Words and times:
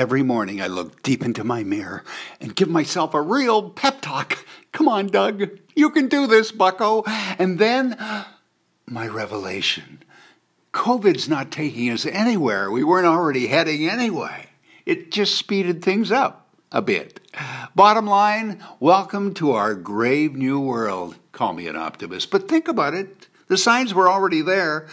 Every 0.00 0.22
morning 0.22 0.62
I 0.62 0.66
look 0.66 1.02
deep 1.02 1.22
into 1.22 1.44
my 1.44 1.62
mirror 1.62 2.04
and 2.40 2.56
give 2.56 2.70
myself 2.70 3.12
a 3.12 3.20
real 3.20 3.68
pep 3.68 4.00
talk. 4.00 4.46
Come 4.72 4.88
on, 4.88 5.08
Doug. 5.08 5.42
You 5.76 5.90
can 5.90 6.08
do 6.08 6.26
this, 6.26 6.52
bucko. 6.52 7.02
And 7.38 7.58
then 7.58 7.98
my 8.86 9.06
revelation. 9.06 10.02
COVID's 10.72 11.28
not 11.28 11.50
taking 11.50 11.90
us 11.90 12.06
anywhere. 12.06 12.70
We 12.70 12.82
weren't 12.82 13.06
already 13.06 13.48
heading 13.48 13.86
anyway. 13.90 14.46
It 14.86 15.12
just 15.12 15.36
speeded 15.36 15.84
things 15.84 16.10
up 16.10 16.48
a 16.72 16.80
bit. 16.80 17.20
Bottom 17.74 18.06
line, 18.06 18.64
welcome 18.80 19.34
to 19.34 19.52
our 19.52 19.74
grave 19.74 20.34
new 20.34 20.60
world. 20.60 21.16
Call 21.32 21.52
me 21.52 21.66
an 21.68 21.76
optimist, 21.76 22.30
but 22.30 22.48
think 22.48 22.68
about 22.68 22.94
it. 22.94 23.28
The 23.50 23.58
signs 23.58 23.92
were 23.92 24.08
already 24.08 24.42
there. 24.42 24.86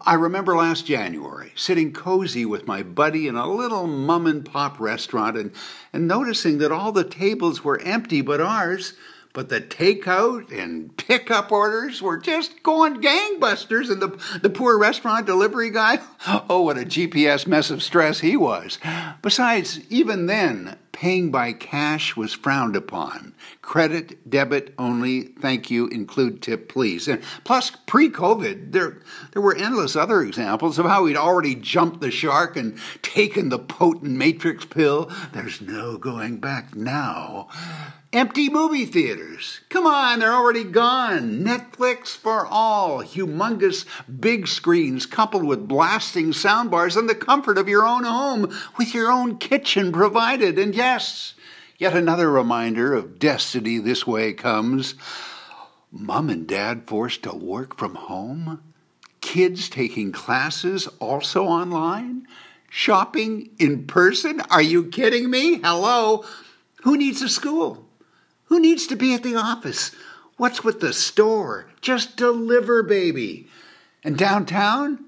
I 0.00 0.14
remember 0.14 0.54
last 0.54 0.86
January 0.86 1.50
sitting 1.56 1.92
cozy 1.92 2.46
with 2.46 2.64
my 2.64 2.84
buddy 2.84 3.26
in 3.26 3.34
a 3.34 3.52
little 3.52 3.88
mom 3.88 4.28
and 4.28 4.44
pop 4.44 4.78
restaurant 4.78 5.36
and, 5.36 5.50
and 5.92 6.06
noticing 6.06 6.58
that 6.58 6.70
all 6.70 6.92
the 6.92 7.02
tables 7.02 7.64
were 7.64 7.80
empty 7.80 8.20
but 8.20 8.40
ours. 8.40 8.92
But 9.32 9.48
the 9.48 9.60
takeout 9.60 10.56
and 10.56 10.96
pickup 10.96 11.50
orders 11.50 12.00
were 12.00 12.16
just 12.16 12.62
going 12.62 13.02
gangbusters, 13.02 13.90
and 13.90 14.00
the, 14.00 14.38
the 14.40 14.48
poor 14.48 14.78
restaurant 14.78 15.26
delivery 15.26 15.70
guy, 15.70 15.98
oh, 16.48 16.62
what 16.62 16.78
a 16.78 16.82
GPS 16.82 17.48
mess 17.48 17.68
of 17.68 17.82
stress 17.82 18.20
he 18.20 18.36
was. 18.36 18.78
Besides, 19.22 19.80
even 19.90 20.26
then, 20.26 20.78
paying 21.04 21.30
by 21.30 21.52
cash 21.52 22.16
was 22.16 22.32
frowned 22.32 22.74
upon. 22.74 23.34
Credit, 23.60 24.30
debit 24.30 24.72
only, 24.78 25.20
thank 25.20 25.70
you, 25.70 25.86
include 25.88 26.40
tip, 26.40 26.66
please. 26.66 27.06
And 27.06 27.22
plus, 27.44 27.72
pre 27.84 28.08
COVID, 28.08 28.72
there, 28.72 29.02
there 29.32 29.42
were 29.42 29.54
endless 29.54 29.96
other 29.96 30.22
examples 30.22 30.78
of 30.78 30.86
how 30.86 31.02
we'd 31.02 31.18
already 31.18 31.56
jumped 31.56 32.00
the 32.00 32.10
shark 32.10 32.56
and 32.56 32.78
taken 33.02 33.50
the 33.50 33.58
potent 33.58 34.12
matrix 34.12 34.64
pill. 34.64 35.12
There's 35.34 35.60
no 35.60 35.98
going 35.98 36.38
back 36.38 36.74
now. 36.74 37.48
Empty 38.14 38.48
movie 38.48 38.86
theaters. 38.86 39.58
Come 39.70 39.88
on, 39.88 40.20
they're 40.20 40.32
already 40.32 40.62
gone. 40.62 41.40
Netflix 41.40 42.16
for 42.16 42.46
all. 42.46 43.02
Humongous 43.02 43.86
big 44.20 44.46
screens 44.46 45.04
coupled 45.04 45.42
with 45.42 45.66
blasting 45.66 46.26
soundbars 46.26 46.96
and 46.96 47.08
the 47.08 47.16
comfort 47.16 47.58
of 47.58 47.68
your 47.68 47.84
own 47.84 48.04
home 48.04 48.56
with 48.78 48.94
your 48.94 49.10
own 49.10 49.36
kitchen 49.38 49.90
provided. 49.90 50.60
And 50.60 50.76
yes, 50.76 51.34
yet 51.76 51.96
another 51.96 52.30
reminder 52.30 52.94
of 52.94 53.18
destiny 53.18 53.78
this 53.78 54.06
way 54.06 54.32
comes. 54.32 54.94
Mom 55.90 56.30
and 56.30 56.46
dad 56.46 56.84
forced 56.86 57.24
to 57.24 57.34
work 57.34 57.76
from 57.76 57.96
home? 57.96 58.62
Kids 59.22 59.68
taking 59.68 60.12
classes 60.12 60.86
also 61.00 61.46
online? 61.46 62.28
Shopping 62.70 63.50
in 63.58 63.88
person? 63.88 64.40
Are 64.50 64.62
you 64.62 64.86
kidding 64.86 65.28
me? 65.28 65.58
Hello? 65.64 66.24
Who 66.84 66.96
needs 66.96 67.20
a 67.20 67.28
school? 67.28 67.88
Who 68.46 68.60
needs 68.60 68.86
to 68.88 68.96
be 68.96 69.14
at 69.14 69.22
the 69.22 69.36
office? 69.36 69.92
What's 70.36 70.64
with 70.64 70.80
the 70.80 70.92
store? 70.92 71.66
Just 71.80 72.16
deliver, 72.16 72.82
baby. 72.82 73.48
And 74.02 74.18
downtown? 74.18 75.04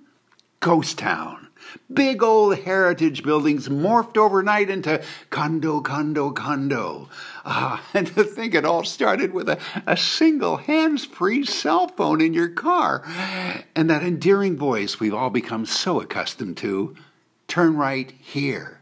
Ghost 0.60 0.98
town. 0.98 1.46
Big 1.92 2.22
old 2.22 2.58
heritage 2.58 3.22
buildings 3.22 3.68
morphed 3.68 4.16
overnight 4.16 4.70
into 4.70 5.02
condo, 5.30 5.80
condo, 5.80 6.30
condo. 6.30 7.08
Ah, 7.44 7.84
and 7.94 8.06
to 8.08 8.24
think 8.24 8.54
it 8.54 8.64
all 8.64 8.84
started 8.84 9.32
with 9.32 9.48
a, 9.48 9.58
a 9.86 9.96
single 9.96 10.58
hands 10.58 11.04
free 11.04 11.44
cell 11.44 11.88
phone 11.88 12.20
in 12.20 12.34
your 12.34 12.48
car. 12.48 13.02
And 13.74 13.90
that 13.90 14.02
endearing 14.02 14.56
voice 14.56 15.00
we've 15.00 15.14
all 15.14 15.30
become 15.30 15.66
so 15.66 16.00
accustomed 16.00 16.56
to 16.58 16.96
turn 17.48 17.76
right 17.76 18.12
here. 18.20 18.80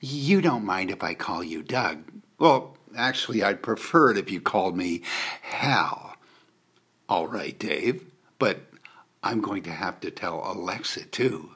You 0.00 0.40
don't 0.40 0.64
mind 0.64 0.90
if 0.90 1.02
I 1.02 1.14
call 1.14 1.42
you 1.42 1.62
Doug. 1.62 2.04
Well, 2.38 2.76
Actually, 2.96 3.42
I'd 3.42 3.62
prefer 3.62 4.10
it 4.10 4.18
if 4.18 4.30
you 4.30 4.40
called 4.40 4.76
me 4.76 5.02
Hal. 5.42 6.16
All 7.08 7.28
right, 7.28 7.56
Dave, 7.58 8.04
but 8.38 8.60
I'm 9.22 9.40
going 9.40 9.62
to 9.64 9.70
have 9.70 10.00
to 10.00 10.10
tell 10.10 10.42
Alexa 10.50 11.06
too. 11.06 11.50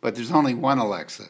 But 0.00 0.14
there's 0.14 0.32
only 0.32 0.54
one 0.54 0.78
Alexa. 0.78 1.28